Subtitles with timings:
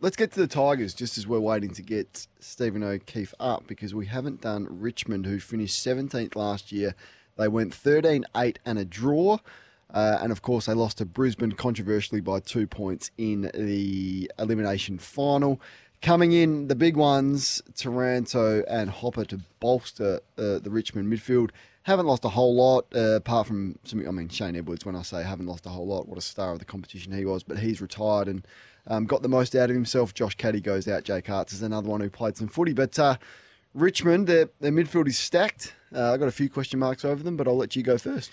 [0.00, 3.96] Let's get to the Tigers just as we're waiting to get Stephen O'Keefe up because
[3.96, 6.94] we haven't done Richmond, who finished 17th last year.
[7.36, 9.38] They went 13 8 and a draw.
[9.92, 14.98] Uh, and of course, they lost to Brisbane controversially by two points in the elimination
[14.98, 15.60] final.
[16.00, 21.50] Coming in, the big ones, Taranto and Hopper to bolster uh, the Richmond midfield.
[21.82, 24.06] Haven't lost a whole lot, uh, apart from some.
[24.06, 24.86] I mean, Shane Edwards.
[24.86, 27.24] When I say haven't lost a whole lot, what a star of the competition he
[27.24, 27.42] was.
[27.42, 28.46] But he's retired and
[28.88, 30.14] um, got the most out of himself.
[30.14, 31.04] Josh Caddy goes out.
[31.04, 32.72] Jake Aarts is another one who played some footy.
[32.72, 33.16] But uh,
[33.74, 35.74] Richmond, their, their midfield is stacked.
[35.94, 38.32] Uh, I've got a few question marks over them, but I'll let you go first.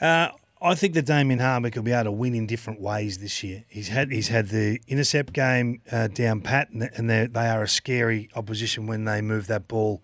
[0.00, 0.28] Uh,
[0.60, 3.64] I think that Damien Hardwick will be able to win in different ways this year.
[3.68, 7.68] He's had he's had the intercept game uh, down pat, and, and they are a
[7.68, 10.02] scary opposition when they move that ball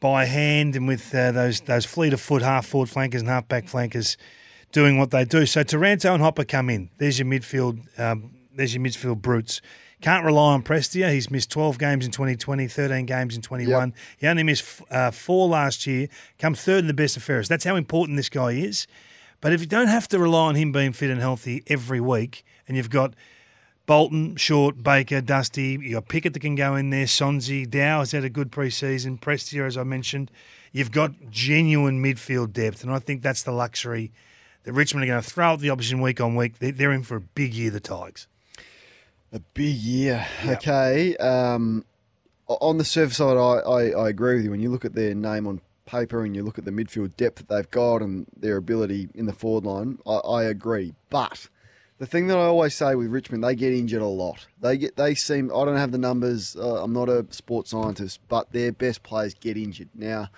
[0.00, 3.46] by hand and with uh, those those fleet of foot half forward flankers and half
[3.48, 4.16] back flankers
[4.72, 5.44] doing what they do.
[5.44, 6.90] So Taranto and Hopper come in.
[6.98, 8.00] There's your midfield.
[8.00, 9.60] Um, there's your midfield brutes.
[10.00, 11.12] Can't rely on Prestia.
[11.12, 13.88] He's missed 12 games in 2020, 13 games in 21.
[13.88, 13.98] Yep.
[14.18, 16.08] He only missed uh, four last year,
[16.38, 17.48] come third in the best of fairest.
[17.48, 18.86] That's how important this guy is.
[19.40, 22.44] But if you don't have to rely on him being fit and healthy every week,
[22.66, 23.14] and you've got
[23.86, 28.12] Bolton, Short, Baker, Dusty, you've got Pickett that can go in there, Sonsie, Dow has
[28.12, 30.30] had a good preseason, Prestia, as I mentioned.
[30.72, 34.12] You've got genuine midfield depth, and I think that's the luxury
[34.64, 36.58] that Richmond are going to throw at the opposition week on week.
[36.58, 38.26] They're in for a big year, the Tigers.
[39.32, 40.26] A big year.
[40.44, 40.56] Yep.
[40.58, 41.16] Okay.
[41.16, 41.84] Um,
[42.48, 44.50] on the surface side, I, I, I, agree with you.
[44.50, 47.36] When you look at their name on paper and you look at the midfield depth
[47.36, 50.92] that they've got and their ability in the forward line, I, I agree.
[51.08, 51.48] But
[51.98, 54.46] the thing that I always say with Richmond, they get injured a lot.
[54.60, 55.50] They get they seem.
[55.54, 56.56] I don't have the numbers.
[56.56, 60.28] Uh, I'm not a sports scientist, but their best players get injured now.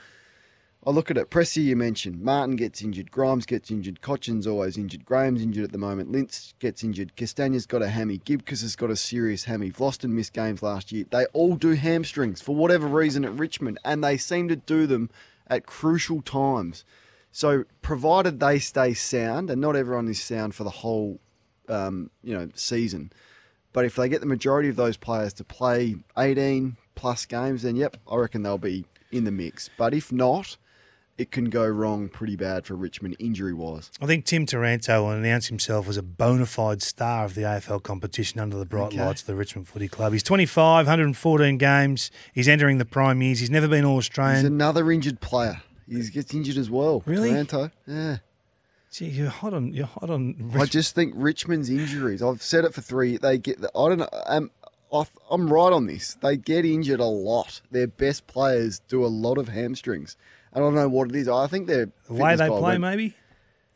[0.86, 1.30] I look at it.
[1.30, 2.20] Pressy, you mentioned.
[2.20, 3.10] Martin gets injured.
[3.10, 4.02] Grimes gets injured.
[4.02, 5.06] Cotchin's always injured.
[5.06, 6.12] Graham's injured at the moment.
[6.12, 7.16] Lynch gets injured.
[7.16, 8.18] Castagna's got a hammy.
[8.18, 9.70] Gibcus has got a serious hammy.
[9.70, 11.06] Vlastuin missed games last year.
[11.10, 15.08] They all do hamstrings for whatever reason at Richmond, and they seem to do them
[15.46, 16.84] at crucial times.
[17.32, 21.18] So, provided they stay sound, and not everyone is sound for the whole,
[21.68, 23.10] um, you know, season,
[23.72, 27.74] but if they get the majority of those players to play 18 plus games, then
[27.74, 29.68] yep, I reckon they'll be in the mix.
[29.76, 30.56] But if not,
[31.16, 33.90] it can go wrong pretty bad for Richmond injury wise.
[34.00, 37.82] I think Tim Taranto will announce himself as a bona fide star of the AFL
[37.82, 39.04] competition under the bright okay.
[39.04, 40.12] lights of the Richmond Footy Club.
[40.12, 42.10] He's 25, 114 games.
[42.32, 43.40] He's entering the prime years.
[43.40, 44.36] He's never been All Australian.
[44.36, 45.62] He's another injured player.
[45.88, 47.02] He gets injured as well.
[47.06, 47.30] Really?
[47.30, 47.70] Taranto.
[47.86, 48.18] Yeah.
[48.90, 49.72] Gee, you're hot on.
[49.72, 50.36] You're hot on.
[50.38, 52.22] Rich- I just think Richmond's injuries.
[52.22, 53.16] I've said it for three.
[53.16, 53.60] They get.
[53.60, 54.08] The, I don't know.
[54.26, 54.50] Um,
[55.30, 56.14] I'm right on this.
[56.14, 57.60] They get injured a lot.
[57.70, 60.16] Their best players do a lot of hamstrings.
[60.54, 61.28] I don't know what it is.
[61.28, 62.60] I think they're the way they play.
[62.60, 63.16] Went, maybe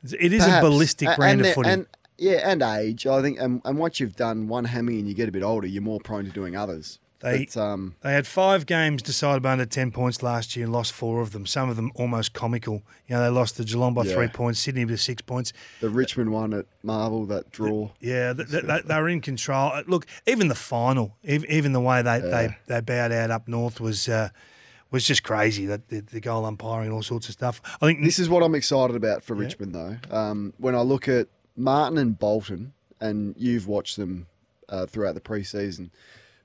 [0.04, 0.64] it is Perhaps.
[0.64, 1.70] a ballistic brand of footy.
[1.70, 3.06] And, yeah, and age.
[3.06, 5.66] I think, and, and once you've done one hammy and you get a bit older,
[5.66, 6.98] you're more prone to doing others.
[7.20, 10.72] They but, um, they had five games decided by under ten points last year and
[10.72, 11.46] lost four of them.
[11.46, 12.84] Some of them almost comical.
[13.08, 14.14] You know, they lost to Geelong by yeah.
[14.14, 15.52] three points, Sydney by six points.
[15.80, 17.90] The Richmond one at Marvel, that draw.
[17.98, 19.82] Yeah, they, they, they were in control.
[19.88, 22.28] Look, even the final, even the way they, yeah.
[22.28, 24.08] they, they bowed out up north was.
[24.08, 24.28] Uh,
[24.90, 27.60] was just crazy that the, the, goal umpiring and all sorts of stuff.
[27.80, 29.42] I think this is what I'm excited about for yeah.
[29.42, 29.96] Richmond though.
[30.10, 34.26] Um, when I look at Martin and Bolton, and you've watched them
[34.68, 35.90] uh, throughout the preseason.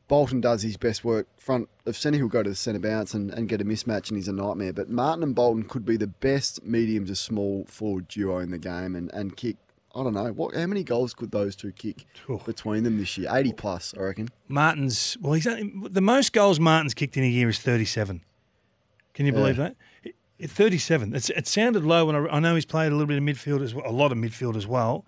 [0.08, 2.18] Bolton does his best work front of centre.
[2.18, 4.74] He'll go to the centre bounce and, and get a mismatch, and he's a nightmare.
[4.74, 8.58] But Martin and Bolton could be the best medium to small forward duo in the
[8.58, 9.58] game and, and kick.
[9.96, 10.56] I don't know what.
[10.56, 12.06] How many goals could those two kick
[12.46, 13.30] between them this year?
[13.32, 14.30] Eighty plus, I reckon.
[14.48, 18.24] Martin's well, he's the most goals Martin's kicked in a year is thirty-seven.
[19.14, 19.76] Can you believe that?
[20.42, 21.16] 37.
[21.16, 23.62] It's, it sounded low when I, I, know he's played a little bit of midfield
[23.62, 25.06] as well, a lot of midfield as well,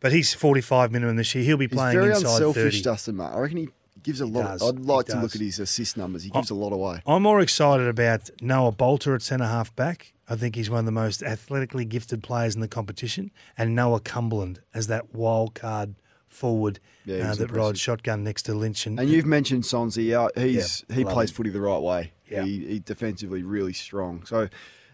[0.00, 1.44] but he's 45 minimum this year.
[1.44, 2.82] He'll be playing he's very inside unselfish, 30.
[2.82, 3.38] Dustin Martin.
[3.38, 3.68] I reckon he
[4.02, 4.60] gives a he lot.
[4.60, 6.22] Of, I'd like to look at his assist numbers.
[6.22, 7.02] He gives I, a lot away.
[7.06, 10.12] I'm more excited about Noah Balta at centre half back.
[10.28, 14.00] I think he's one of the most athletically gifted players in the competition, and Noah
[14.00, 15.96] Cumberland as that wild card
[16.28, 18.86] forward yeah, uh, that rides shotgun next to Lynch.
[18.86, 20.14] And, and you've mentioned Sonsie.
[20.14, 21.34] Uh, he's yeah, he plays him.
[21.34, 22.12] footy the right way.
[22.30, 22.44] Yeah.
[22.44, 24.24] He, he defensively really strong.
[24.24, 24.48] So,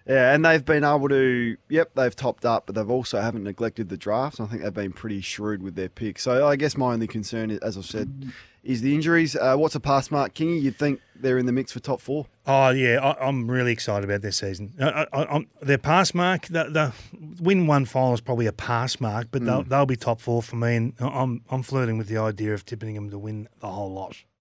[0.07, 3.89] yeah, and they've been able to, yep, they've topped up, but they've also haven't neglected
[3.89, 4.41] the draft.
[4.41, 6.23] I think they've been pretty shrewd with their picks.
[6.23, 9.37] So I guess my only concern, is, as I've said, is the injuries.
[9.37, 10.63] Uh, what's a pass mark, Kingy?
[10.63, 12.27] You'd think they're in the mix for top four.
[12.47, 14.75] Oh yeah, I, I'm really excited about this season.
[14.81, 16.93] I, I, I'm, their pass mark, the, the
[17.41, 20.57] win one final is probably a pass mark, but they'll, they'll be top four for
[20.57, 23.93] me, and I'm I'm flirting with the idea of tipping them to win the whole
[23.93, 24.17] lot.